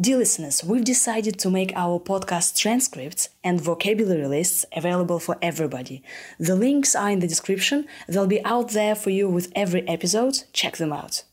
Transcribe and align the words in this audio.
Dear 0.00 0.18
listeners, 0.18 0.62
we've 0.62 0.84
decided 0.84 1.40
to 1.40 1.50
make 1.50 1.72
our 1.74 1.98
podcast 1.98 2.56
transcripts 2.56 3.30
and 3.42 3.60
vocabulary 3.60 4.28
lists 4.28 4.64
available 4.72 5.18
for 5.18 5.36
everybody. 5.42 6.04
The 6.38 6.54
links 6.54 6.94
are 6.94 7.10
in 7.10 7.18
the 7.18 7.26
description, 7.26 7.84
they'll 8.06 8.28
be 8.28 8.44
out 8.44 8.70
there 8.70 8.94
for 8.94 9.10
you 9.10 9.28
with 9.28 9.50
every 9.56 9.82
episode. 9.88 10.44
Check 10.52 10.76
them 10.76 10.92
out. 10.92 11.24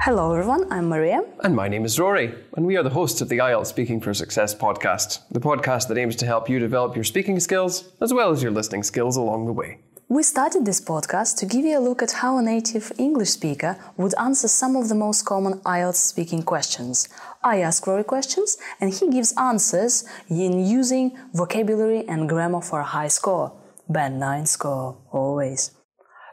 Hello, 0.00 0.34
everyone. 0.34 0.70
I'm 0.70 0.90
Maria. 0.90 1.24
And 1.42 1.56
my 1.56 1.66
name 1.66 1.86
is 1.86 1.98
Rory, 1.98 2.34
and 2.58 2.66
we 2.66 2.76
are 2.76 2.82
the 2.82 2.90
hosts 2.90 3.22
of 3.22 3.30
the 3.30 3.38
IELTS 3.38 3.68
Speaking 3.68 4.02
for 4.02 4.12
Success 4.12 4.54
podcast, 4.54 5.20
the 5.30 5.40
podcast 5.40 5.88
that 5.88 5.96
aims 5.96 6.16
to 6.16 6.26
help 6.26 6.50
you 6.50 6.58
develop 6.58 6.94
your 6.94 7.04
speaking 7.04 7.40
skills 7.40 7.88
as 8.02 8.12
well 8.12 8.32
as 8.32 8.42
your 8.42 8.52
listening 8.52 8.82
skills 8.82 9.16
along 9.16 9.46
the 9.46 9.52
way. 9.54 9.78
We 10.08 10.22
started 10.22 10.66
this 10.66 10.82
podcast 10.82 11.38
to 11.38 11.46
give 11.46 11.64
you 11.64 11.78
a 11.78 11.80
look 11.80 12.02
at 12.02 12.12
how 12.12 12.36
a 12.36 12.42
native 12.42 12.92
English 12.98 13.30
speaker 13.30 13.78
would 13.96 14.14
answer 14.18 14.48
some 14.48 14.76
of 14.76 14.90
the 14.90 14.94
most 14.94 15.24
common 15.24 15.60
IELTS 15.60 15.96
speaking 15.96 16.42
questions. 16.42 17.08
I 17.42 17.62
ask 17.62 17.86
Rory 17.86 18.04
questions, 18.04 18.58
and 18.82 18.92
he 18.92 19.08
gives 19.10 19.32
answers 19.38 20.04
in 20.28 20.62
using 20.62 21.16
vocabulary 21.32 22.06
and 22.06 22.28
grammar 22.28 22.60
for 22.60 22.80
a 22.80 22.84
high 22.84 23.08
score. 23.08 23.52
Band 23.88 24.20
9 24.20 24.44
score, 24.44 24.98
always. 25.10 25.70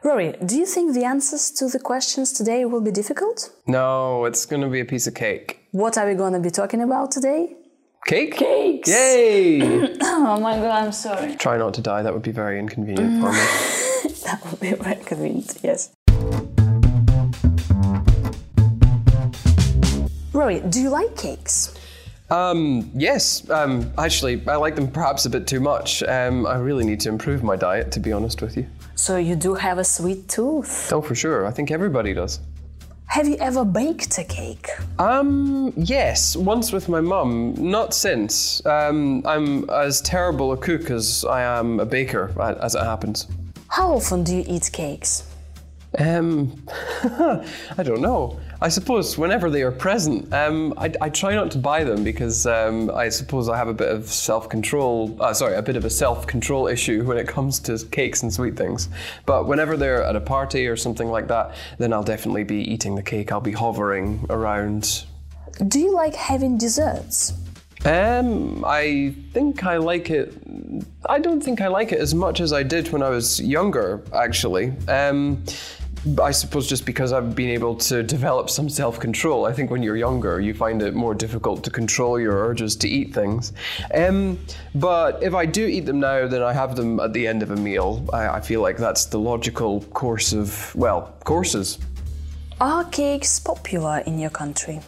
Rory, 0.04 0.34
do 0.44 0.58
you 0.58 0.66
think 0.66 0.92
the 0.92 1.04
answers 1.04 1.50
to 1.52 1.68
the 1.68 1.78
questions 1.78 2.30
today 2.32 2.66
will 2.66 2.82
be 2.82 2.90
difficult? 2.90 3.50
No, 3.66 4.26
it's 4.26 4.44
going 4.44 4.62
to 4.62 4.68
be 4.68 4.80
a 4.80 4.84
piece 4.84 5.06
of 5.06 5.14
cake. 5.14 5.60
What 5.70 5.96
are 5.96 6.06
we 6.06 6.14
going 6.14 6.34
to 6.34 6.40
be 6.40 6.50
talking 6.50 6.82
about 6.82 7.10
today? 7.10 7.56
Cake? 8.04 8.34
Cakes! 8.36 8.88
Yay! 8.88 9.96
Oh 10.24 10.40
my 10.40 10.56
god, 10.56 10.84
I'm 10.84 10.92
sorry. 10.92 11.36
Try 11.36 11.56
not 11.56 11.74
to 11.74 11.80
die, 11.80 12.02
that 12.02 12.12
would 12.12 12.22
be 12.22 12.32
very 12.32 12.58
inconvenient 12.58 13.20
for 13.20 13.32
me. 13.32 13.38
That 14.24 14.40
would 14.50 14.60
be 14.60 14.72
very 14.72 15.02
convenient, 15.04 15.58
yes. 15.62 15.90
Rory, 20.32 20.60
do 20.60 20.80
you 20.80 20.90
like 20.90 21.16
cakes? 21.16 21.74
Um, 22.30 22.90
yes, 22.94 23.48
um, 23.50 23.92
actually, 23.98 24.42
I 24.48 24.56
like 24.56 24.74
them 24.74 24.90
perhaps 24.90 25.26
a 25.26 25.30
bit 25.30 25.46
too 25.46 25.60
much. 25.60 26.02
Um, 26.04 26.46
I 26.46 26.56
really 26.56 26.84
need 26.84 27.00
to 27.00 27.08
improve 27.08 27.42
my 27.42 27.56
diet, 27.56 27.92
to 27.92 28.00
be 28.00 28.12
honest 28.12 28.42
with 28.42 28.56
you. 28.56 28.66
So 28.94 29.16
you 29.16 29.36
do 29.36 29.54
have 29.54 29.78
a 29.78 29.84
sweet 29.84 30.28
tooth. 30.28 30.92
Oh, 30.92 31.02
for 31.02 31.14
sure. 31.14 31.46
I 31.46 31.50
think 31.50 31.70
everybody 31.70 32.14
does. 32.14 32.40
Have 33.12 33.28
you 33.28 33.36
ever 33.40 33.62
baked 33.62 34.16
a 34.16 34.24
cake? 34.24 34.70
Um, 34.98 35.74
yes, 35.76 36.34
once 36.34 36.72
with 36.72 36.88
my 36.88 37.02
mum, 37.02 37.52
not 37.58 37.92
since. 37.92 38.64
Um, 38.64 39.22
I'm 39.26 39.68
as 39.68 40.00
terrible 40.00 40.52
a 40.52 40.56
cook 40.56 40.90
as 40.90 41.22
I 41.26 41.42
am 41.42 41.78
a 41.78 41.84
baker, 41.84 42.32
as 42.62 42.74
it 42.74 42.82
happens. 42.82 43.26
How 43.68 43.92
often 43.92 44.24
do 44.24 44.34
you 44.34 44.44
eat 44.46 44.70
cakes? 44.72 45.24
Um, 45.98 46.64
I 47.04 47.82
don't 47.82 48.00
know. 48.00 48.40
I 48.62 48.68
suppose 48.68 49.18
whenever 49.18 49.50
they 49.50 49.62
are 49.62 49.72
present, 49.72 50.32
um, 50.32 50.72
I, 50.76 50.92
I 51.00 51.08
try 51.08 51.34
not 51.34 51.50
to 51.50 51.58
buy 51.58 51.82
them 51.82 52.04
because 52.04 52.46
um, 52.46 52.92
I 52.94 53.08
suppose 53.08 53.48
I 53.48 53.56
have 53.56 53.66
a 53.66 53.74
bit 53.74 53.88
of 53.88 54.06
self 54.06 54.48
control. 54.48 55.16
Uh, 55.20 55.34
sorry, 55.34 55.56
a 55.56 55.62
bit 55.62 55.74
of 55.74 55.84
a 55.84 55.90
self 55.90 56.28
control 56.28 56.68
issue 56.68 57.02
when 57.02 57.18
it 57.18 57.26
comes 57.26 57.58
to 57.60 57.76
cakes 57.90 58.22
and 58.22 58.32
sweet 58.32 58.56
things. 58.56 58.88
But 59.26 59.48
whenever 59.48 59.76
they're 59.76 60.04
at 60.04 60.14
a 60.14 60.20
party 60.20 60.68
or 60.68 60.76
something 60.76 61.08
like 61.08 61.26
that, 61.26 61.56
then 61.78 61.92
I'll 61.92 62.04
definitely 62.04 62.44
be 62.44 62.58
eating 62.58 62.94
the 62.94 63.02
cake. 63.02 63.32
I'll 63.32 63.40
be 63.40 63.50
hovering 63.50 64.24
around. 64.30 65.06
Do 65.66 65.80
you 65.80 65.92
like 65.92 66.14
having 66.14 66.56
desserts? 66.56 67.32
Um, 67.84 68.64
I 68.64 69.12
think 69.32 69.64
I 69.64 69.78
like 69.78 70.08
it. 70.08 70.34
I 71.06 71.18
don't 71.18 71.40
think 71.40 71.60
I 71.60 71.66
like 71.66 71.90
it 71.90 71.98
as 71.98 72.14
much 72.14 72.40
as 72.40 72.52
I 72.52 72.62
did 72.62 72.92
when 72.92 73.02
I 73.02 73.08
was 73.08 73.40
younger, 73.40 74.04
actually. 74.14 74.72
Um, 74.86 75.42
I 76.20 76.32
suppose 76.32 76.66
just 76.66 76.84
because 76.84 77.12
I've 77.12 77.36
been 77.36 77.50
able 77.50 77.76
to 77.76 78.02
develop 78.02 78.50
some 78.50 78.68
self 78.68 78.98
control. 78.98 79.46
I 79.46 79.52
think 79.52 79.70
when 79.70 79.84
you're 79.84 79.96
younger, 79.96 80.40
you 80.40 80.52
find 80.52 80.82
it 80.82 80.94
more 80.94 81.14
difficult 81.14 81.62
to 81.64 81.70
control 81.70 82.18
your 82.18 82.34
urges 82.34 82.74
to 82.76 82.88
eat 82.88 83.14
things. 83.14 83.52
Um, 83.94 84.38
but 84.74 85.22
if 85.22 85.32
I 85.32 85.46
do 85.46 85.64
eat 85.64 85.86
them 85.86 86.00
now, 86.00 86.26
then 86.26 86.42
I 86.42 86.52
have 86.52 86.74
them 86.74 86.98
at 86.98 87.12
the 87.12 87.26
end 87.28 87.42
of 87.42 87.52
a 87.52 87.56
meal. 87.56 88.04
I, 88.12 88.28
I 88.28 88.40
feel 88.40 88.60
like 88.62 88.78
that's 88.78 89.04
the 89.06 89.18
logical 89.18 89.82
course 89.92 90.32
of, 90.32 90.74
well, 90.74 91.14
courses. 91.24 91.78
Are 92.60 92.84
cakes 92.84 93.38
popular 93.38 93.98
in 94.06 94.18
your 94.18 94.30
country? 94.30 94.80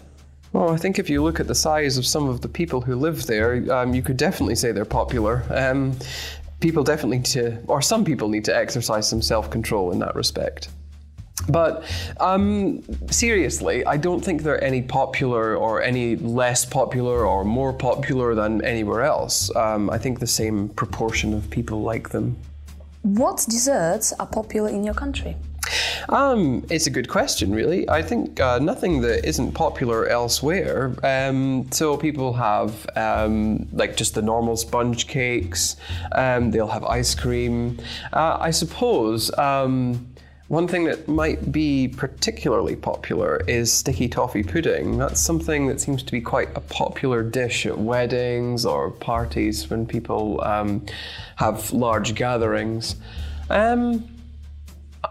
Well, 0.52 0.70
I 0.70 0.76
think 0.76 0.98
if 0.98 1.08
you 1.08 1.22
look 1.22 1.38
at 1.38 1.46
the 1.46 1.54
size 1.54 1.96
of 1.96 2.06
some 2.06 2.28
of 2.28 2.40
the 2.40 2.48
people 2.48 2.80
who 2.80 2.96
live 2.96 3.26
there, 3.26 3.72
um, 3.72 3.94
you 3.94 4.02
could 4.02 4.16
definitely 4.16 4.54
say 4.56 4.72
they're 4.72 4.84
popular. 4.84 5.44
Um, 5.50 5.96
people 6.60 6.82
definitely 6.82 7.18
need 7.18 7.26
to, 7.26 7.60
or 7.66 7.82
some 7.82 8.04
people 8.04 8.28
need 8.28 8.44
to 8.46 8.56
exercise 8.56 9.08
some 9.08 9.22
self 9.22 9.50
control 9.50 9.92
in 9.92 10.00
that 10.00 10.14
respect. 10.16 10.70
But 11.48 11.84
um, 12.20 12.82
seriously, 13.10 13.84
I 13.84 13.96
don't 13.96 14.24
think 14.24 14.42
they're 14.42 14.62
any 14.62 14.82
popular 14.82 15.56
or 15.56 15.82
any 15.82 16.16
less 16.16 16.64
popular 16.64 17.26
or 17.26 17.44
more 17.44 17.72
popular 17.72 18.34
than 18.34 18.64
anywhere 18.64 19.02
else. 19.02 19.54
Um, 19.56 19.90
I 19.90 19.98
think 19.98 20.20
the 20.20 20.26
same 20.26 20.68
proportion 20.70 21.34
of 21.34 21.48
people 21.50 21.82
like 21.82 22.10
them. 22.10 22.36
What 23.02 23.44
desserts 23.48 24.12
are 24.18 24.26
popular 24.26 24.70
in 24.70 24.82
your 24.82 24.94
country? 24.94 25.36
Um, 26.08 26.64
it's 26.70 26.86
a 26.86 26.90
good 26.90 27.08
question, 27.08 27.52
really. 27.52 27.88
I 27.88 28.02
think 28.02 28.40
uh, 28.40 28.58
nothing 28.58 29.00
that 29.02 29.26
isn't 29.26 29.52
popular 29.52 30.06
elsewhere. 30.08 30.94
Um, 31.02 31.70
so 31.70 31.96
people 31.96 32.32
have 32.34 32.86
um, 32.96 33.66
like 33.72 33.96
just 33.96 34.14
the 34.14 34.22
normal 34.22 34.56
sponge 34.56 35.06
cakes. 35.06 35.76
Um, 36.12 36.50
they'll 36.50 36.68
have 36.68 36.84
ice 36.84 37.14
cream. 37.14 37.78
Uh, 38.12 38.38
I 38.40 38.50
suppose. 38.50 39.36
Um, 39.38 40.06
one 40.54 40.68
thing 40.68 40.84
that 40.84 41.08
might 41.08 41.50
be 41.50 41.88
particularly 41.88 42.76
popular 42.76 43.42
is 43.48 43.72
sticky 43.72 44.08
toffee 44.08 44.44
pudding. 44.44 44.96
That's 44.96 45.20
something 45.20 45.66
that 45.66 45.80
seems 45.80 46.04
to 46.04 46.12
be 46.12 46.20
quite 46.20 46.48
a 46.56 46.60
popular 46.60 47.24
dish 47.24 47.66
at 47.66 47.76
weddings 47.76 48.64
or 48.64 48.92
parties 48.92 49.68
when 49.68 49.84
people 49.84 50.40
um, 50.44 50.86
have 51.34 51.72
large 51.72 52.14
gatherings. 52.14 52.94
Um, 53.50 54.08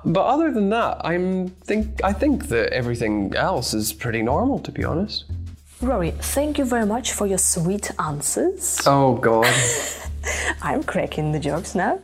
but 0.05 0.25
other 0.25 0.49
than 0.49 0.69
that, 0.69 1.01
I'm 1.03 1.49
think 1.49 2.01
I 2.05 2.13
think 2.13 2.47
that 2.47 2.71
everything 2.71 3.35
else 3.35 3.73
is 3.73 3.91
pretty 3.91 4.21
normal, 4.21 4.59
to 4.59 4.71
be 4.71 4.85
honest. 4.85 5.25
Rory, 5.81 6.11
thank 6.11 6.57
you 6.57 6.63
very 6.63 6.85
much 6.85 7.11
for 7.11 7.27
your 7.27 7.37
sweet 7.37 7.91
answers. 7.99 8.79
Oh 8.85 9.15
God. 9.15 9.53
I'm 10.61 10.83
cracking 10.83 11.33
the 11.33 11.39
jokes 11.39 11.75
now. 11.75 11.99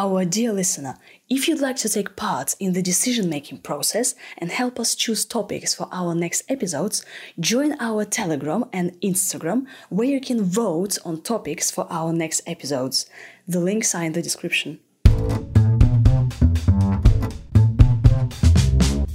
Our 0.00 0.24
dear 0.24 0.52
listener, 0.52 0.96
if 1.28 1.48
you'd 1.48 1.60
like 1.60 1.74
to 1.78 1.88
take 1.88 2.14
part 2.14 2.54
in 2.60 2.72
the 2.72 2.80
decision 2.80 3.28
making 3.28 3.58
process 3.62 4.14
and 4.36 4.48
help 4.48 4.78
us 4.78 4.94
choose 4.94 5.24
topics 5.24 5.74
for 5.74 5.88
our 5.90 6.14
next 6.14 6.44
episodes, 6.48 7.04
join 7.40 7.74
our 7.80 8.04
Telegram 8.04 8.64
and 8.72 8.92
Instagram 9.00 9.66
where 9.88 10.06
you 10.06 10.20
can 10.20 10.40
vote 10.40 10.98
on 11.04 11.22
topics 11.22 11.72
for 11.72 11.88
our 11.90 12.12
next 12.12 12.42
episodes. 12.46 13.06
The 13.48 13.58
links 13.58 13.92
are 13.92 14.04
in 14.04 14.12
the 14.12 14.22
description. 14.22 14.78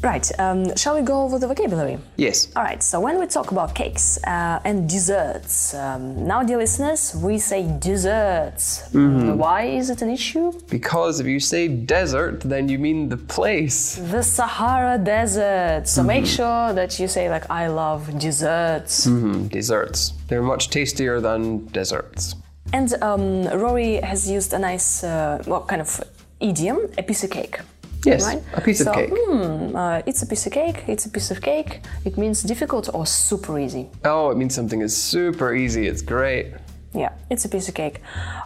Right, 0.03 0.29
um, 0.37 0.75
shall 0.75 0.95
we 0.95 1.01
go 1.01 1.21
over 1.23 1.39
the 1.39 1.47
vocabulary? 1.47 1.97
yes. 2.17 2.49
All 2.57 2.63
right, 2.63 2.83
so 2.83 2.99
when 2.99 3.17
we 3.21 3.25
talk 3.25 3.51
about 3.51 3.73
cakes 3.73 4.21
uh, 4.25 4.59
and 4.65 4.89
desserts, 4.89 5.73
um, 5.73 6.27
now, 6.27 6.43
dear 6.43 6.57
listeners, 6.57 7.15
we 7.15 7.37
say 7.39 7.61
desserts. 7.79 8.83
Why 8.91 9.63
is 9.63 9.89
it 9.89 10.01
an 10.01 10.09
issue? 10.09 10.51
Because 10.69 11.21
if 11.21 11.27
you 11.27 11.39
say 11.39 11.69
desert, 11.69 12.41
then 12.41 12.67
you 12.67 12.79
mean 12.79 13.07
the 13.07 13.15
place. 13.15 13.95
The 13.95 14.23
Sahara 14.23 14.97
Desert. 14.97 15.87
So 15.87 16.03
make 16.03 16.25
sure 16.25 16.73
that 16.73 16.99
you 16.99 17.07
say, 17.07 17.29
like, 17.29 17.49
I 17.49 17.67
love 17.67 18.19
desserts. 18.19 19.05
Hmm, 19.05 19.47
desserts. 19.47 20.11
They're 20.27 20.43
much 20.43 20.69
tastier 20.69 21.21
than 21.21 21.67
desserts. 21.67 22.35
And 22.73 22.93
um, 23.01 23.45
Rory 23.57 24.01
has 24.01 24.29
used 24.29 24.51
a 24.51 24.59
nice, 24.59 25.03
uh, 25.03 25.41
well, 25.47 25.61
kind 25.61 25.81
of 25.81 26.03
idiom, 26.41 26.89
a 26.97 27.03
piece 27.03 27.23
of 27.23 27.29
cake. 27.29 27.59
Yes, 28.05 28.23
Right? 28.25 28.41
a 28.53 28.61
piece 28.61 28.81
of 28.81 28.93
cake. 28.93 29.09
hmm, 29.13 29.75
uh, 29.75 30.01
it's 30.05 30.21
a 30.21 30.25
piece 30.25 30.45
of 30.45 30.51
cake, 30.53 30.83
it's 30.87 31.05
a 31.05 31.09
piece 31.09 31.31
of 31.31 31.41
cake. 31.41 31.81
It 32.05 32.17
means 32.17 32.43
difficult 32.43 32.89
or 32.93 33.05
super 33.05 33.57
easy. 33.59 33.89
Oh, 34.03 34.29
it 34.31 34.37
means 34.37 34.53
something 34.53 34.81
is 34.81 34.95
super 34.95 35.53
easy. 35.55 35.87
It's 35.87 36.01
great. 36.01 36.47
Yeah, 36.93 37.11
it's 37.29 37.45
a 37.45 37.49
piece 37.49 37.67
of 37.69 37.75
cake. 37.75 38.01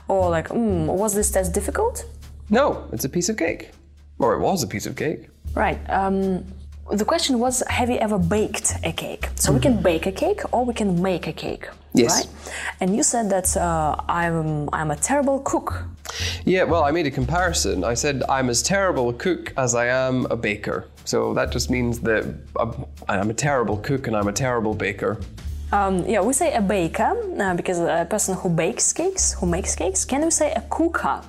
Or 0.07 0.29
like, 0.29 0.47
hmm, 0.49 0.85
was 0.87 1.13
this 1.13 1.31
test 1.31 1.53
difficult? 1.53 2.05
No, 2.49 2.87
it's 2.93 3.05
a 3.05 3.09
piece 3.09 3.29
of 3.29 3.37
cake. 3.37 3.71
Or 4.19 4.33
it 4.35 4.39
was 4.39 4.63
a 4.63 4.67
piece 4.67 4.85
of 4.85 4.95
cake. 4.95 5.27
Right. 5.55 5.79
Um, 5.89 6.45
the 6.91 7.05
question 7.05 7.39
was, 7.39 7.63
have 7.67 7.89
you 7.89 7.97
ever 7.97 8.17
baked 8.17 8.73
a 8.83 8.91
cake? 8.91 9.29
So 9.35 9.51
we 9.51 9.59
can 9.59 9.81
bake 9.81 10.05
a 10.05 10.11
cake 10.11 10.41
or 10.53 10.65
we 10.65 10.73
can 10.73 11.01
make 11.01 11.27
a 11.27 11.33
cake. 11.33 11.67
Yes. 11.93 12.15
Right? 12.15 12.27
And 12.81 12.95
you 12.95 13.03
said 13.03 13.29
that 13.29 13.55
uh, 13.57 13.95
I'm 14.07 14.69
I'm 14.71 14.91
a 14.91 14.95
terrible 14.95 15.39
cook. 15.39 15.83
Yeah, 16.45 16.63
well, 16.63 16.83
I 16.83 16.91
made 16.91 17.07
a 17.07 17.11
comparison. 17.11 17.83
I 17.83 17.95
said 17.95 18.23
I'm 18.29 18.49
as 18.49 18.61
terrible 18.61 19.09
a 19.09 19.13
cook 19.13 19.53
as 19.57 19.75
I 19.75 19.87
am 19.87 20.25
a 20.29 20.35
baker. 20.35 20.85
So 21.05 21.33
that 21.33 21.51
just 21.51 21.69
means 21.69 21.99
that 22.01 22.23
I'm- 22.59 22.85
I'm 23.09 23.29
a 23.29 23.33
terrible 23.33 23.77
cook 23.77 24.07
and 24.07 24.15
I'm 24.15 24.27
a 24.27 24.33
terrible 24.33 24.73
baker. 24.73 25.17
Um, 25.71 26.05
yeah, 26.07 26.21
we 26.21 26.33
say 26.33 26.53
a 26.53 26.61
baker 26.61 27.11
uh, 27.39 27.53
because 27.55 27.79
a 27.79 28.05
person 28.09 28.35
who 28.35 28.49
bakes 28.49 28.93
cakes, 28.93 29.33
who 29.33 29.45
makes 29.45 29.75
cakes. 29.75 30.05
Can 30.05 30.21
we 30.23 30.31
say 30.31 30.51
a 30.53 30.61
cooker? 30.69 31.21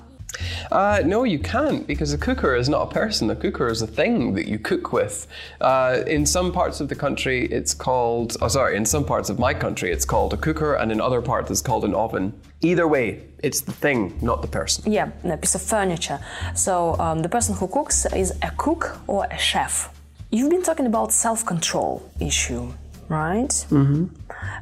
Uh, 0.71 1.01
no, 1.05 1.23
you 1.23 1.39
can't 1.39 1.87
because 1.87 2.13
a 2.13 2.17
cooker 2.17 2.55
is 2.55 2.69
not 2.69 2.81
a 2.89 2.91
person. 2.93 3.29
A 3.29 3.35
cooker 3.35 3.67
is 3.67 3.81
a 3.81 3.87
thing 3.87 4.33
that 4.35 4.47
you 4.47 4.59
cook 4.59 4.93
with. 4.93 5.27
Uh, 5.59 6.03
in 6.07 6.25
some 6.25 6.51
parts 6.51 6.79
of 6.79 6.89
the 6.89 6.95
country, 6.95 7.45
it's 7.47 7.73
called, 7.73 8.37
oh, 8.41 8.47
sorry, 8.47 8.75
in 8.77 8.85
some 8.85 9.05
parts 9.05 9.29
of 9.29 9.39
my 9.39 9.53
country, 9.53 9.91
it's 9.91 10.05
called 10.05 10.33
a 10.33 10.37
cooker, 10.37 10.75
and 10.75 10.91
in 10.91 11.01
other 11.01 11.21
parts, 11.21 11.49
it's 11.51 11.61
called 11.61 11.83
an 11.83 11.93
oven. 11.93 12.33
Either 12.61 12.87
way, 12.87 13.21
it's 13.41 13.61
the 13.61 13.71
thing, 13.71 14.17
not 14.21 14.41
the 14.41 14.47
person. 14.47 14.91
Yeah, 14.91 15.09
a 15.23 15.37
piece 15.37 15.55
of 15.55 15.61
furniture. 15.61 16.19
So 16.55 16.95
um, 16.99 17.21
the 17.21 17.29
person 17.29 17.55
who 17.55 17.67
cooks 17.67 18.05
is 18.13 18.31
a 18.41 18.51
cook 18.57 18.99
or 19.07 19.25
a 19.31 19.37
chef. 19.37 19.93
You've 20.31 20.51
been 20.51 20.63
talking 20.63 20.85
about 20.85 21.11
self-control 21.11 22.07
issue, 22.19 22.73
right? 23.07 23.49
Mm-hmm. 23.49 24.05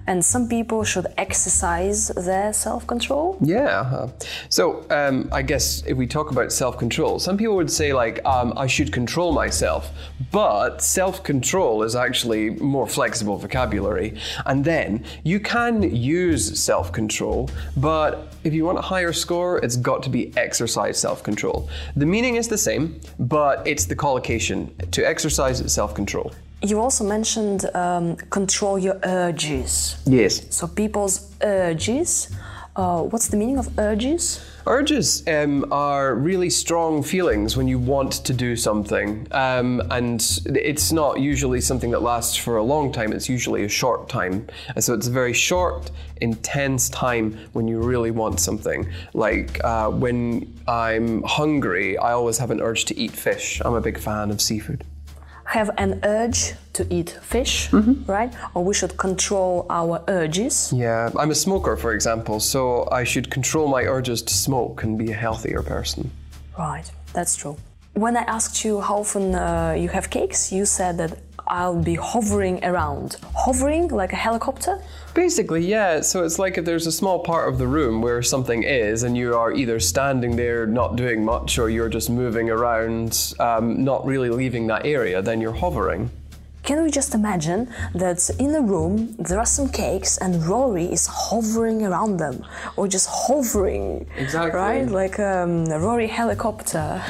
And 0.08 0.24
some 0.24 0.48
people 0.48 0.84
should 0.84 1.08
exercise 1.18 2.08
their 2.10 2.54
self-control. 2.54 3.38
Yeah. 3.42 3.82
uh, 3.82 4.10
So 4.50 4.86
um, 4.90 5.30
I 5.32 5.42
guess 5.42 5.84
if 5.86 5.98
we 5.98 6.08
talk 6.08 6.32
about 6.32 6.52
self-control, 6.52 7.20
some 7.20 7.38
people 7.38 7.56
would 7.56 7.72
say 7.72 7.94
like 7.94 8.24
um, 8.26 8.54
I 8.56 8.68
should 8.68 8.92
control 8.94 9.34
myself, 9.34 9.92
but 10.32 10.82
self-control 10.82 11.84
is 11.84 11.96
actually 11.96 12.52
more 12.52 12.88
flexible 12.88 13.38
vocabulary. 13.38 14.18
And 14.46 14.64
then 14.64 15.04
you 15.24 15.40
can 15.40 15.84
use 15.84 16.60
self-control, 16.60 17.50
but 17.76 18.34
if 18.44 18.54
you 18.54 18.66
want 18.66 18.78
a 18.78 18.82
higher 18.82 19.14
score, 19.14 19.60
it's 19.60 19.76
got 19.76 20.04
to 20.04 20.10
be 20.10 20.36
exercise 20.38 20.98
self-control. 21.00 21.70
The 21.96 22.06
meaning 22.06 22.36
is 22.36 22.48
the 22.48 22.58
same, 22.58 23.00
but 23.20 23.66
it's 23.68 23.86
the 23.86 23.96
collocation 23.96 24.74
to 24.92 25.02
exercise 25.06 25.72
self-control. 25.72 26.32
You 26.62 26.80
also 26.80 27.04
mentioned 27.04 27.66
um, 27.76 28.16
control 28.16 28.80
your 28.80 29.00
urges. 29.04 29.98
Yes. 30.06 30.56
So 30.56 30.68
people's 30.68 31.32
urges. 31.42 32.36
Uh, 32.76 33.04
what's 33.04 33.28
the 33.28 33.38
meaning 33.38 33.58
of 33.58 33.78
urges? 33.78 34.44
Urges 34.66 35.28
um, 35.28 35.72
are 35.72 36.14
really 36.16 36.50
strong 36.50 37.02
feelings 37.02 37.56
when 37.56 37.68
you 37.68 37.80
want 37.80 38.12
to 38.26 38.34
do 38.34 38.56
something, 38.56 39.26
um, 39.32 39.82
and 39.92 40.22
it's 40.46 40.92
not 40.92 41.20
usually 41.20 41.62
something 41.62 41.90
that 41.92 42.02
lasts 42.02 42.36
for 42.36 42.58
a 42.58 42.64
long 42.64 42.92
time. 42.92 43.14
It's 43.14 43.30
usually 43.30 43.64
a 43.64 43.70
short 43.70 44.10
time, 44.10 44.46
and 44.76 44.84
so 44.84 44.94
it's 44.94 45.08
a 45.08 45.12
very 45.12 45.34
short, 45.34 45.90
intense 46.22 46.90
time 46.90 47.40
when 47.54 47.68
you 47.68 47.82
really 47.82 48.12
want 48.12 48.40
something. 48.40 48.88
Like 49.14 49.64
uh, 49.64 49.90
when 49.90 50.54
I'm 50.68 51.24
hungry, 51.24 51.98
I 51.98 52.12
always 52.12 52.38
have 52.38 52.52
an 52.52 52.62
urge 52.62 52.86
to 52.86 53.00
eat 53.00 53.12
fish. 53.12 53.62
I'm 53.64 53.74
a 53.74 53.82
big 53.82 53.98
fan 53.98 54.30
of 54.30 54.42
seafood. 54.42 54.84
Have 55.48 55.72
an 55.78 56.00
urge 56.04 56.54
to 56.74 56.86
eat 56.94 57.10
fish, 57.22 57.72
right? 58.06 58.34
Or 58.54 58.64
we 58.64 58.74
should 58.74 58.98
control 58.98 59.66
our 59.70 60.04
urges. 60.08 60.74
Yeah, 60.74 61.10
I'm 61.18 61.32
a 61.32 61.36
smoker, 61.36 61.78
for 61.78 61.94
example, 61.94 62.40
so 62.40 62.88
I 62.92 63.04
should 63.06 63.32
control 63.32 63.68
my 63.68 63.84
urges 63.84 64.22
to 64.24 64.34
smoke 64.34 64.84
and 64.84 64.98
be 64.98 65.12
a 65.12 65.16
healthier 65.16 65.62
person. 65.64 66.12
Right, 66.58 66.92
that's 67.14 67.36
true. 67.36 67.56
When 67.94 68.16
I 68.18 68.24
asked 68.24 68.64
you 68.66 68.82
how 68.82 69.00
often 69.00 69.36
uh, 69.36 69.76
you 69.78 69.90
have 69.90 70.10
cakes, 70.10 70.52
you 70.52 70.66
said 70.66 70.98
that 70.98 71.18
I'll 71.50 71.82
be 71.82 71.96
hovering 71.96 72.64
around. 72.64 73.18
Hovering 73.36 73.88
like 73.90 74.14
a 74.14 74.16
helicopter? 74.18 74.80
Basically, 75.14 75.66
yeah. 75.66 76.02
So 76.02 76.24
it's 76.24 76.38
like 76.40 76.58
if 76.58 76.66
there's 76.66 76.88
a 76.88 76.92
small 76.92 77.20
part 77.20 77.50
of 77.50 77.58
the 77.58 77.68
room 77.68 78.02
where 78.02 78.22
something 78.22 78.64
is, 78.64 79.04
and 79.04 79.18
you 79.18 79.36
are 79.36 79.52
either 79.54 79.80
standing 79.80 80.36
there 80.36 80.66
not 80.66 80.96
doing 80.96 81.24
much, 81.24 81.58
or 81.58 81.70
you're 81.70 81.90
just 81.90 82.10
moving 82.10 82.50
around, 82.50 83.34
um, 83.40 83.84
not 83.84 84.06
really 84.06 84.30
leaving 84.30 84.68
that 84.68 84.86
area, 84.86 85.22
then 85.22 85.42
you're 85.42 85.54
hovering. 85.54 86.10
Can 86.64 86.84
we 86.84 86.92
just 86.92 87.16
imagine 87.16 87.74
that 87.96 88.30
in 88.40 88.54
a 88.54 88.62
room 88.62 89.16
there 89.18 89.40
are 89.40 89.46
some 89.46 89.70
cakes 89.70 90.18
and 90.18 90.46
Rory 90.46 90.84
is 90.92 91.08
hovering 91.08 91.86
around 91.86 92.18
them, 92.18 92.44
or 92.76 92.90
just 92.90 93.08
hovering, 93.10 94.06
Exactly. 94.18 94.60
right? 94.60 94.86
Like 94.86 95.18
um, 95.18 95.68
a 95.68 95.80
Rory 95.80 96.08
helicopter. 96.08 97.02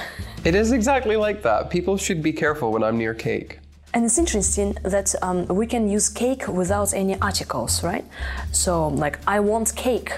It 0.45 0.53
is 0.53 0.71
exactly 0.71 1.17
like 1.17 1.41
that. 1.41 1.71
People 1.71 1.97
should 1.97 2.21
be 2.21 2.31
careful 2.31 2.71
when 2.71 2.83
I'm 2.83 2.99
near 2.99 3.15
cake. 3.15 3.59
And 3.97 4.05
it's 4.05 4.19
interesting 4.19 4.77
that 4.83 5.15
um, 5.23 5.47
we 5.47 5.65
can 5.65 5.89
use 5.89 6.07
cake 6.07 6.47
without 6.47 6.93
any 6.93 7.19
articles, 7.19 7.83
right? 7.83 8.05
So, 8.51 8.89
like, 8.89 9.17
I 9.25 9.39
want 9.39 9.75
cake. 9.75 10.11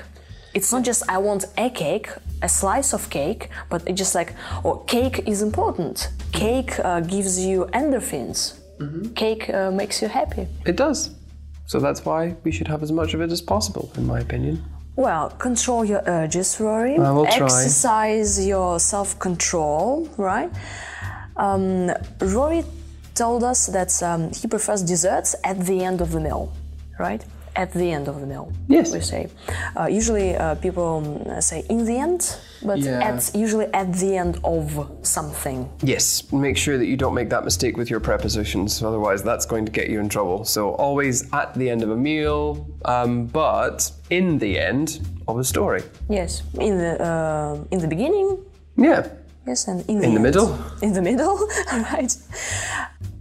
It's 0.53 0.73
not 0.73 0.83
just 0.83 1.01
I 1.07 1.17
want 1.17 1.45
a 1.57 1.69
cake, 1.69 2.09
a 2.41 2.49
slice 2.49 2.93
of 2.93 3.09
cake, 3.09 3.47
but 3.69 3.81
it's 3.87 3.97
just 3.97 4.15
like, 4.15 4.35
oh, 4.65 4.83
cake 4.85 5.23
is 5.25 5.41
important. 5.41 6.09
Cake 6.33 6.77
uh, 6.83 6.99
gives 6.99 7.39
you 7.39 7.67
endorphins. 7.67 8.59
Cake 9.15 9.49
uh, 9.49 9.71
makes 9.71 10.01
you 10.01 10.09
happy. 10.09 10.45
It 10.65 10.75
does. 10.75 11.11
So 11.65 11.79
that's 11.79 12.03
why 12.03 12.35
we 12.43 12.51
should 12.51 12.67
have 12.67 12.83
as 12.83 12.91
much 12.91 13.13
of 13.13 13.21
it 13.21 13.31
as 13.31 13.41
possible, 13.41 13.89
in 13.95 14.05
my 14.05 14.19
opinion. 14.19 14.61
Well, 14.97 15.29
control 15.29 15.85
your 15.85 16.03
urges, 16.05 16.59
Rory. 16.59 16.97
I 16.97 17.11
will 17.11 17.23
try. 17.27 17.45
Exercise 17.45 18.45
your 18.45 18.77
self 18.77 19.17
control, 19.19 20.09
right? 20.17 20.51
Um, 21.37 21.91
Rory 22.19 22.65
told 23.19 23.43
us 23.43 23.67
that 23.67 23.91
um, 24.09 24.21
he 24.41 24.47
prefers 24.47 24.81
desserts 24.93 25.35
at 25.43 25.57
the 25.69 25.77
end 25.89 25.99
of 26.01 26.09
the 26.15 26.19
meal, 26.27 26.43
right? 27.07 27.23
At 27.55 27.71
the 27.73 27.91
end 27.97 28.07
of 28.07 28.15
the 28.21 28.27
meal. 28.33 28.45
Yes. 28.77 28.93
We 28.93 29.01
say. 29.01 29.23
Uh, 29.75 29.87
usually 29.99 30.29
uh, 30.35 30.55
people 30.65 30.89
um, 31.27 31.41
say 31.41 31.59
in 31.69 31.79
the 31.89 31.97
end, 32.07 32.21
but 32.69 32.77
Yeah. 32.79 33.09
at, 33.09 33.19
usually 33.45 33.67
at 33.81 33.89
the 34.01 34.11
end 34.23 34.33
of 34.43 34.63
something. 35.17 35.59
Yes, 35.93 36.03
make 36.31 36.57
sure 36.65 36.77
that 36.77 36.85
you 36.91 36.95
don't 37.03 37.13
make 37.21 37.29
that 37.35 37.43
mistake 37.43 37.75
with 37.79 37.89
your 37.93 37.99
prepositions, 37.99 38.81
otherwise, 38.89 39.19
that's 39.29 39.45
going 39.53 39.65
to 39.69 39.71
get 39.79 39.87
you 39.89 39.99
in 39.99 40.07
trouble. 40.09 40.45
So, 40.45 40.61
always 40.85 41.15
at 41.33 41.49
the 41.59 41.67
end 41.73 41.81
of 41.83 41.89
a 41.91 41.97
meal, 42.09 42.41
um, 42.85 43.25
but 43.43 43.77
in 44.09 44.25
the 44.39 44.51
end 44.71 44.87
of 45.27 45.37
a 45.39 45.43
story. 45.43 45.81
Yes. 46.19 46.43
In 46.67 46.73
the, 46.83 46.91
uh, 47.09 47.73
in 47.73 47.79
the 47.83 47.87
beginning, 47.95 48.27
Yeah. 48.77 49.01
Yes, 49.47 49.67
and 49.67 49.79
in 49.89 49.97
the, 49.99 50.03
In 50.05 50.09
the 50.13 50.21
end. 50.21 50.23
middle? 50.29 50.49
In 50.81 50.91
the 50.93 51.01
middle, 51.01 51.35
right. 51.93 52.11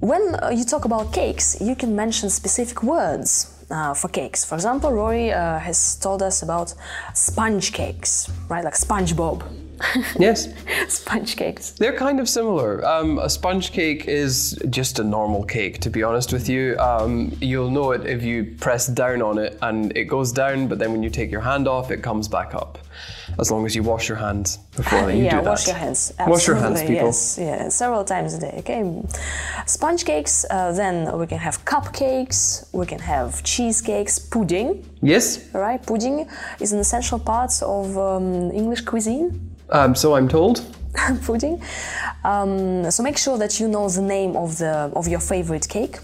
When 0.01 0.37
uh, 0.37 0.51
you 0.51 0.65
talk 0.65 0.85
about 0.85 1.13
cakes, 1.13 1.61
you 1.61 1.75
can 1.75 1.97
mention 1.97 2.31
specific 2.31 2.85
words 2.85 3.53
uh, 3.69 3.95
for 3.95 4.07
cakes. 4.09 4.45
For 4.45 4.55
example, 4.55 4.93
Rory 4.93 5.33
uh, 5.33 5.59
has 5.59 5.97
told 5.97 6.23
us 6.23 6.43
about 6.43 6.73
sponge 7.15 7.73
cakes, 7.73 8.31
right? 8.49 8.65
Like 8.65 8.75
SpongeBob. 8.75 9.43
Yes. 10.19 10.49
sponge 10.89 11.37
cakes. 11.37 11.71
They're 11.71 11.97
kind 11.97 12.19
of 12.21 12.29
similar. 12.29 12.85
Um, 12.85 13.19
a 13.19 13.31
sponge 13.31 13.73
cake 13.73 14.07
is 14.07 14.59
just 14.71 14.99
a 14.99 15.05
normal 15.05 15.45
cake, 15.45 15.81
to 15.81 15.91
be 15.91 16.03
honest 16.03 16.33
with 16.33 16.49
you. 16.49 16.77
Um, 16.79 17.37
you'll 17.41 17.71
know 17.71 17.93
it 17.93 18.05
if 18.05 18.23
you 18.23 18.57
press 18.59 18.89
down 18.89 19.23
on 19.23 19.39
it 19.39 19.57
and 19.63 19.97
it 19.97 20.05
goes 20.05 20.33
down, 20.33 20.67
but 20.69 20.79
then 20.79 20.91
when 20.93 21.03
you 21.03 21.11
take 21.11 21.31
your 21.31 21.41
hand 21.43 21.69
off, 21.69 21.91
it 21.93 22.03
comes 22.03 22.27
back 22.27 22.55
up. 22.55 22.79
As 23.39 23.51
long 23.53 23.65
as 23.67 23.75
you 23.77 23.83
wash 23.85 24.09
your 24.09 24.19
hands 24.19 24.59
before 24.77 25.11
you 25.17 25.25
yeah, 25.25 25.31
do 25.39 25.45
that. 25.45 25.51
wash 25.51 25.67
your 25.67 25.77
hands. 25.77 26.13
Wash 26.27 26.47
your 26.49 26.57
hands, 26.57 26.81
Absolutely, 26.81 26.95
people. 26.95 27.07
Yes, 27.09 27.39
yeah, 27.41 27.69
several 27.69 28.05
times 28.05 28.35
a 28.35 28.41
day. 28.41 28.55
Okay, 28.59 28.81
sponge 29.67 30.05
cakes. 30.05 30.45
Uh, 30.51 30.73
then 30.73 31.17
we 31.19 31.27
can 31.27 31.39
have 31.39 31.65
cupcakes. 31.65 32.67
We 32.73 32.87
can 32.87 32.99
have 32.99 33.43
cheesecakes, 33.45 34.19
pudding. 34.19 34.85
Yes, 35.03 35.39
Right, 35.55 35.81
pudding 35.85 36.27
is 36.61 36.73
an 36.73 36.81
essential 36.81 37.19
part 37.19 37.53
of 37.63 37.97
um, 37.97 38.51
English 38.53 38.81
cuisine. 38.83 39.29
um, 39.71 39.95
so 39.95 40.15
I'm 40.17 40.29
told. 40.29 40.57
pudding. 41.27 41.63
Um, 42.25 42.91
so 42.91 43.03
make 43.03 43.19
sure 43.19 43.39
that 43.39 43.61
you 43.61 43.69
know 43.69 43.89
the 43.89 44.03
name 44.03 44.37
of 44.37 44.59
the 44.59 44.91
of 44.97 45.07
your 45.07 45.21
favorite 45.21 45.69
cake. 45.69 45.99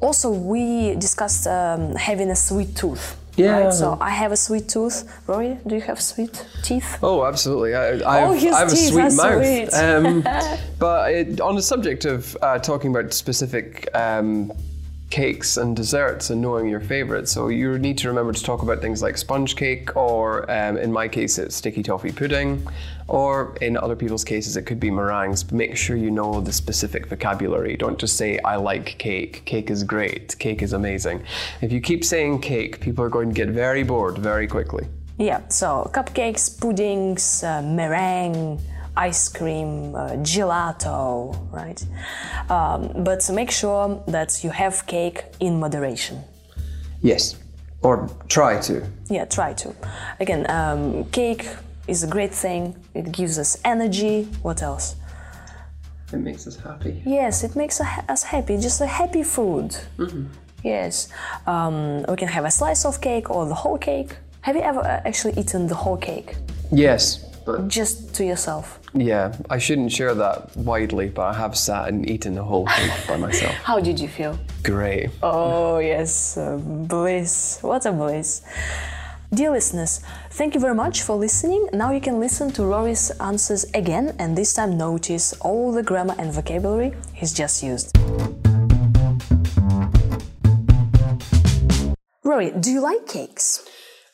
Also, 0.00 0.30
we 0.30 0.94
discussed 0.94 1.46
um, 1.46 1.94
having 1.96 2.30
a 2.30 2.36
sweet 2.36 2.74
tooth. 2.76 3.16
Yeah. 3.38 3.64
Right? 3.64 3.72
So 3.72 3.96
I 4.00 4.10
have 4.10 4.32
a 4.32 4.36
sweet 4.36 4.68
tooth. 4.68 5.04
Rory, 5.26 5.58
do 5.66 5.74
you 5.76 5.80
have 5.82 6.00
sweet 6.00 6.44
teeth? 6.62 6.98
Oh, 7.02 7.24
absolutely. 7.24 7.74
I, 7.74 7.98
I, 8.00 8.24
Oh, 8.24 8.32
have, 8.32 8.42
his 8.42 8.54
I 8.54 8.58
have 8.60 8.72
a 8.72 8.76
sweet 8.76 9.16
mouth. 9.16 9.44
sweet. 9.44 9.74
Um, 9.74 10.22
but 10.78 11.12
it, 11.12 11.40
on 11.40 11.54
the 11.54 11.62
subject 11.62 12.04
of 12.04 12.36
uh, 12.42 12.58
talking 12.58 12.90
about 12.90 13.12
specific 13.12 13.88
um, 13.94 14.52
cakes 15.10 15.56
and 15.56 15.74
desserts 15.74 16.30
and 16.30 16.40
knowing 16.42 16.68
your 16.68 16.80
favorites, 16.80 17.32
so 17.32 17.48
you 17.48 17.78
need 17.78 17.96
to 17.98 18.08
remember 18.08 18.32
to 18.32 18.42
talk 18.42 18.62
about 18.62 18.80
things 18.80 19.02
like 19.02 19.16
sponge 19.16 19.56
cake, 19.56 19.96
or 19.96 20.50
um, 20.50 20.76
in 20.76 20.92
my 20.92 21.08
case, 21.08 21.38
it's 21.38 21.56
sticky 21.56 21.82
toffee 21.82 22.12
pudding, 22.12 22.66
or 23.06 23.56
in 23.62 23.76
other 23.76 23.96
people's 23.96 24.24
cases, 24.24 24.56
it 24.56 24.62
could 24.62 24.78
be 24.78 24.90
meringues. 24.90 25.42
But 25.42 25.54
make 25.54 25.76
sure 25.76 25.96
you 25.96 26.10
know 26.10 26.40
the 26.40 26.52
specific 26.52 27.06
vocabulary. 27.06 27.76
Don't 27.76 27.98
just 27.98 28.16
say, 28.16 28.38
I 28.40 28.56
like 28.56 28.98
cake. 28.98 29.44
Cake 29.46 29.70
is 29.70 29.82
great. 29.82 30.38
Cake 30.38 30.62
is 30.62 30.74
amazing. 30.74 31.22
If 31.62 31.72
you 31.72 31.80
keep 31.80 32.04
saying 32.04 32.40
cake, 32.40 32.80
people 32.80 33.02
are 33.04 33.08
going 33.08 33.30
to 33.30 33.34
get 33.34 33.48
very 33.48 33.82
bored 33.82 34.18
very 34.18 34.46
quickly. 34.46 34.86
Yeah. 35.16 35.40
So 35.48 35.90
cupcakes, 35.94 36.60
puddings, 36.60 37.42
uh, 37.42 37.62
meringue, 37.62 38.60
ice 38.98 39.28
cream, 39.28 39.94
uh, 39.94 40.10
gelato, 40.22 41.36
right? 41.52 41.80
Um, 42.50 43.04
but 43.04 43.30
make 43.32 43.50
sure 43.50 44.02
that 44.08 44.42
you 44.42 44.50
have 44.50 44.84
cake 44.86 45.24
in 45.40 45.60
moderation. 45.60 46.22
Yes. 47.02 47.36
Or 47.82 48.08
try 48.28 48.60
to. 48.62 48.84
Yeah, 49.08 49.24
try 49.24 49.52
to. 49.54 49.74
Again, 50.18 50.50
um, 50.50 51.04
cake 51.10 51.46
is 51.86 52.02
a 52.02 52.08
great 52.08 52.34
thing. 52.34 52.74
It 52.92 53.12
gives 53.12 53.38
us 53.38 53.56
energy. 53.64 54.24
What 54.42 54.62
else? 54.62 54.96
It 56.12 56.18
makes 56.18 56.46
us 56.46 56.56
happy. 56.56 57.02
Yes, 57.06 57.44
it 57.44 57.54
makes 57.54 57.80
us 57.80 58.22
happy. 58.24 58.56
Just 58.56 58.80
a 58.80 58.86
happy 58.86 59.22
food. 59.22 59.76
Yes. 60.64 61.08
Um, 61.46 62.02
we 62.08 62.16
can 62.16 62.28
have 62.28 62.44
a 62.44 62.50
slice 62.50 62.84
of 62.84 63.00
cake 63.00 63.30
or 63.30 63.46
the 63.46 63.54
whole 63.54 63.78
cake. 63.78 64.16
Have 64.40 64.56
you 64.56 64.62
ever 64.62 64.80
uh, 64.80 65.02
actually 65.04 65.34
eaten 65.38 65.66
the 65.66 65.74
whole 65.74 65.96
cake? 65.96 66.34
Yes, 66.72 67.27
but 67.48 67.68
Just 67.68 68.14
to 68.16 68.24
yourself. 68.24 68.78
yeah, 68.92 69.34
I 69.48 69.58
shouldn't 69.58 69.90
share 69.90 70.14
that 70.14 70.54
widely, 70.56 71.08
but 71.08 71.22
I 71.22 71.32
have 71.32 71.56
sat 71.56 71.88
and 71.88 72.08
eaten 72.08 72.34
the 72.34 72.44
whole 72.44 72.66
thing 72.66 72.90
by 73.08 73.16
myself. 73.16 73.54
How 73.70 73.80
did 73.80 73.98
you 73.98 74.08
feel? 74.08 74.38
Great. 74.62 75.08
Oh, 75.22 75.78
yes, 75.78 76.36
uh, 76.36 76.58
bliss. 76.58 77.58
What 77.62 77.86
a 77.86 77.92
bliss. 77.92 78.42
Dear 79.32 79.50
listeners, 79.50 80.00
thank 80.30 80.54
you 80.54 80.60
very 80.60 80.74
much 80.74 81.02
for 81.02 81.16
listening. 81.16 81.68
Now 81.72 81.90
you 81.92 82.00
can 82.00 82.20
listen 82.20 82.50
to 82.52 82.64
Rory's 82.64 83.10
answers 83.20 83.64
again 83.74 84.14
and 84.18 84.36
this 84.36 84.52
time 84.54 84.76
notice 84.76 85.32
all 85.40 85.72
the 85.72 85.82
grammar 85.82 86.14
and 86.18 86.32
vocabulary 86.32 86.92
he's 87.14 87.32
just 87.32 87.62
used. 87.62 87.96
Rory, 92.24 92.50
do 92.60 92.70
you 92.70 92.80
like 92.80 93.06
cakes? 93.06 93.64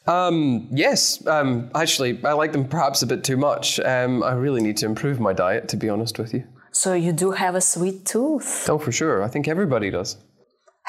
Um, 0.06 0.68
yes, 0.70 1.26
um, 1.26 1.70
actually, 1.74 2.22
I 2.24 2.32
like 2.32 2.52
them 2.52 2.68
perhaps 2.68 3.02
a 3.02 3.06
bit 3.06 3.24
too 3.24 3.36
much. 3.36 3.80
Um, 3.80 4.22
I 4.22 4.32
really 4.32 4.60
need 4.62 4.76
to 4.78 4.86
improve 4.86 5.18
my 5.20 5.32
diet, 5.32 5.68
to 5.68 5.76
be 5.76 5.88
honest 5.88 6.18
with 6.18 6.34
you. 6.34 6.44
So 6.72 6.92
you 6.92 7.12
do 7.12 7.30
have 7.30 7.54
a 7.54 7.60
sweet 7.60 8.04
tooth. 8.04 8.68
Oh, 8.68 8.78
for 8.78 8.92
sure. 8.92 9.22
I 9.22 9.28
think 9.28 9.48
everybody 9.48 9.90
does. 9.90 10.16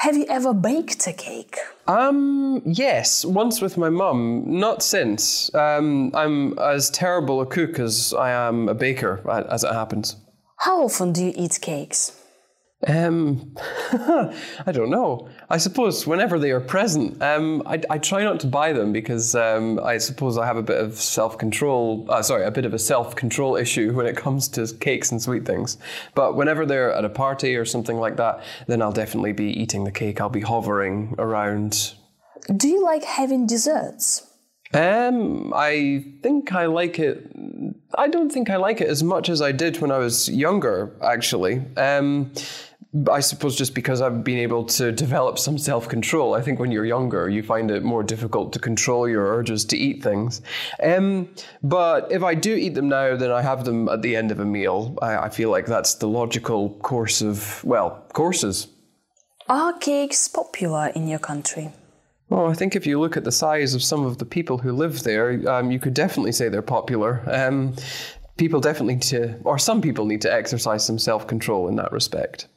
Have 0.00 0.16
you 0.16 0.26
ever 0.28 0.52
baked 0.52 1.06
a 1.06 1.12
cake? 1.12 1.56
Um, 1.86 2.60
yes, 2.66 3.24
once 3.24 3.62
with 3.62 3.78
my 3.78 3.88
mum, 3.88 4.44
not 4.46 4.82
since. 4.82 5.54
Um, 5.54 6.10
I'm 6.14 6.58
as 6.58 6.90
terrible 6.90 7.40
a 7.40 7.46
cook 7.46 7.78
as 7.78 8.12
I 8.12 8.30
am 8.30 8.68
a 8.68 8.74
baker, 8.74 9.22
as 9.50 9.64
it 9.64 9.72
happens. 9.72 10.16
How 10.58 10.84
often 10.84 11.12
do 11.12 11.24
you 11.24 11.32
eat 11.34 11.58
cakes? 11.62 12.12
Um, 12.86 13.54
I 13.92 14.72
don't 14.72 14.90
know. 14.90 15.28
I 15.48 15.56
suppose 15.56 16.06
whenever 16.06 16.38
they 16.38 16.50
are 16.50 16.60
present, 16.60 17.22
um, 17.22 17.62
I, 17.64 17.80
I 17.88 17.98
try 17.98 18.22
not 18.22 18.40
to 18.40 18.46
buy 18.46 18.72
them 18.72 18.92
because 18.92 19.34
um, 19.34 19.80
I 19.82 19.98
suppose 19.98 20.36
I 20.36 20.46
have 20.46 20.58
a 20.58 20.62
bit 20.62 20.78
of 20.78 20.94
self 20.96 21.38
control. 21.38 22.06
Uh, 22.10 22.22
sorry, 22.22 22.44
a 22.44 22.50
bit 22.50 22.66
of 22.66 22.74
a 22.74 22.78
self 22.78 23.16
control 23.16 23.56
issue 23.64 23.92
when 23.94 24.06
it 24.06 24.16
comes 24.16 24.48
to 24.48 24.66
cakes 24.78 25.10
and 25.10 25.22
sweet 25.22 25.46
things. 25.46 25.78
But 26.14 26.36
whenever 26.36 26.66
they're 26.66 26.92
at 26.92 27.04
a 27.04 27.10
party 27.10 27.56
or 27.56 27.64
something 27.64 27.96
like 27.96 28.16
that, 28.16 28.42
then 28.66 28.82
I'll 28.82 28.92
definitely 28.92 29.32
be 29.32 29.46
eating 29.58 29.84
the 29.84 29.92
cake. 29.92 30.20
I'll 30.20 30.28
be 30.28 30.42
hovering 30.42 31.14
around. 31.18 31.94
Do 32.54 32.68
you 32.68 32.84
like 32.84 33.04
having 33.04 33.46
desserts? 33.46 34.30
Um, 34.74 35.52
I 35.54 36.04
think 36.22 36.52
I 36.52 36.66
like 36.66 36.98
it. 36.98 37.30
I 37.96 38.08
don't 38.08 38.30
think 38.30 38.50
I 38.50 38.56
like 38.56 38.80
it 38.80 38.88
as 38.88 39.02
much 39.02 39.28
as 39.28 39.40
I 39.40 39.52
did 39.52 39.80
when 39.80 39.90
I 39.90 39.98
was 39.98 40.28
younger, 40.28 40.92
actually. 41.02 41.62
Um, 41.76 42.32
I 43.10 43.20
suppose 43.20 43.56
just 43.56 43.74
because 43.74 44.00
I've 44.00 44.24
been 44.24 44.38
able 44.38 44.64
to 44.64 44.92
develop 44.92 45.38
some 45.38 45.58
self 45.58 45.88
control. 45.88 46.34
I 46.34 46.40
think 46.40 46.58
when 46.58 46.70
you're 46.70 46.86
younger, 46.86 47.28
you 47.28 47.42
find 47.42 47.70
it 47.70 47.82
more 47.82 48.02
difficult 48.02 48.52
to 48.54 48.58
control 48.58 49.08
your 49.08 49.26
urges 49.26 49.64
to 49.66 49.76
eat 49.76 50.02
things. 50.02 50.40
Um, 50.82 51.28
but 51.62 52.10
if 52.10 52.22
I 52.22 52.34
do 52.34 52.54
eat 52.54 52.74
them 52.74 52.88
now, 52.88 53.16
then 53.16 53.30
I 53.30 53.42
have 53.42 53.64
them 53.64 53.88
at 53.88 54.02
the 54.02 54.16
end 54.16 54.30
of 54.30 54.40
a 54.40 54.44
meal. 54.44 54.96
I, 55.02 55.16
I 55.16 55.28
feel 55.28 55.50
like 55.50 55.66
that's 55.66 55.94
the 55.94 56.08
logical 56.08 56.70
course 56.80 57.20
of, 57.22 57.62
well, 57.64 58.04
courses. 58.12 58.68
Are 59.48 59.74
cakes 59.78 60.28
popular 60.28 60.88
in 60.88 61.06
your 61.06 61.20
country? 61.20 61.72
Well, 62.28 62.46
I 62.46 62.54
think 62.54 62.74
if 62.74 62.86
you 62.86 62.98
look 62.98 63.16
at 63.16 63.24
the 63.24 63.32
size 63.32 63.74
of 63.74 63.82
some 63.82 64.04
of 64.04 64.18
the 64.18 64.24
people 64.24 64.58
who 64.58 64.72
live 64.72 65.04
there, 65.04 65.48
um, 65.48 65.70
you 65.70 65.78
could 65.78 65.94
definitely 65.94 66.32
say 66.32 66.48
they're 66.48 66.62
popular. 66.62 67.22
Um, 67.26 67.76
people 68.36 68.60
definitely 68.60 68.94
need 68.94 69.02
to, 69.04 69.36
or 69.44 69.58
some 69.58 69.80
people 69.80 70.06
need 70.06 70.22
to 70.22 70.32
exercise 70.32 70.84
some 70.84 70.98
self 70.98 71.26
control 71.26 71.68
in 71.68 71.76
that 71.76 71.92
respect. 71.92 72.48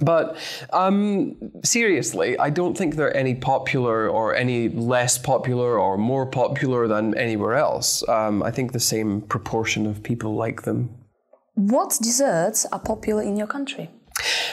But 0.00 0.36
um, 0.72 1.36
seriously, 1.64 2.38
I 2.38 2.50
don't 2.50 2.76
think 2.76 2.96
they're 2.96 3.16
any 3.16 3.34
popular 3.34 4.08
or 4.08 4.34
any 4.34 4.68
less 4.68 5.18
popular 5.18 5.78
or 5.78 5.98
more 5.98 6.26
popular 6.26 6.88
than 6.88 7.16
anywhere 7.16 7.54
else. 7.54 8.06
Um, 8.08 8.42
I 8.42 8.50
think 8.50 8.72
the 8.72 8.80
same 8.80 9.20
proportion 9.20 9.86
of 9.86 10.02
people 10.02 10.34
like 10.34 10.62
them. 10.62 10.90
What 11.54 11.98
desserts 12.00 12.66
are 12.72 12.80
popular 12.80 13.22
in 13.22 13.36
your 13.36 13.46
country? 13.46 13.90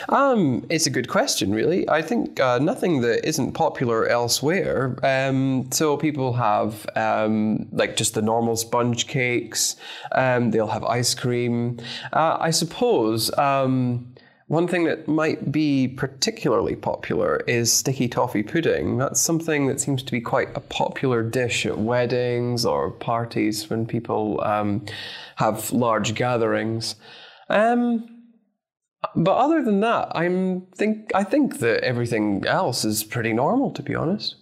Um, 0.09 0.65
it's 0.69 0.87
a 0.87 0.89
good 0.89 1.07
question, 1.07 1.53
really. 1.53 1.87
I 1.89 2.01
think 2.01 2.39
uh, 2.39 2.59
nothing 2.59 3.01
that 3.01 3.27
isn't 3.27 3.53
popular 3.53 4.07
elsewhere. 4.07 4.97
Um, 5.03 5.69
so 5.71 5.97
people 5.97 6.33
have 6.33 6.87
um, 6.95 7.67
like 7.71 7.95
just 7.95 8.13
the 8.13 8.21
normal 8.21 8.55
sponge 8.55 9.07
cakes. 9.07 9.75
Um, 10.11 10.51
they'll 10.51 10.67
have 10.67 10.83
ice 10.83 11.13
cream. 11.13 11.79
Uh, 12.13 12.37
I 12.39 12.51
suppose. 12.51 13.35
Um, 13.37 14.13
one 14.49 14.67
thing 14.67 14.85
that 14.85 15.07
might 15.07 15.51
be 15.51 15.87
particularly 15.87 16.75
popular 16.75 17.37
is 17.45 17.71
sticky 17.71 18.07
toffee 18.07 18.41
pudding. 18.41 18.97
That's 18.97 19.21
something 19.21 19.67
that 19.67 19.79
seems 19.79 20.01
to 20.01 20.11
be 20.11 20.21
quite 20.21 20.49
a 20.57 20.59
popular 20.59 21.21
dish 21.21 21.67
at 21.67 21.77
weddings 21.77 22.65
or 22.65 22.89
parties 22.89 23.69
when 23.69 23.85
people 23.85 24.41
um, 24.43 24.87
have 25.35 25.71
large 25.71 26.15
gatherings. 26.15 26.95
Um, 27.47 28.18
but 29.15 29.35
other 29.35 29.63
than 29.63 29.79
that, 29.81 30.11
I'm 30.15 30.61
think 30.75 31.11
I 31.13 31.23
think 31.23 31.59
that 31.59 31.83
everything 31.83 32.45
else 32.45 32.85
is 32.85 33.03
pretty 33.03 33.33
normal, 33.33 33.71
to 33.71 33.83
be 33.83 33.95
honest. 33.95 34.35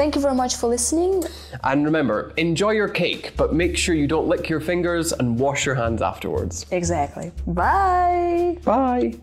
Thank 0.00 0.14
you 0.14 0.22
very 0.22 0.34
much 0.34 0.56
for 0.56 0.68
listening. 0.68 1.24
And 1.62 1.84
remember, 1.84 2.32
enjoy 2.38 2.70
your 2.70 2.88
cake, 2.88 3.34
but 3.36 3.52
make 3.52 3.76
sure 3.76 3.94
you 3.94 4.06
don't 4.06 4.28
lick 4.28 4.48
your 4.48 4.60
fingers 4.60 5.12
and 5.12 5.38
wash 5.38 5.66
your 5.66 5.74
hands 5.74 6.00
afterwards. 6.00 6.64
Exactly. 6.70 7.32
Bye. 7.46 8.56
Bye. 8.64 9.18